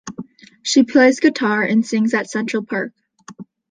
[0.63, 2.91] She plays guitar and sings at Central Perk.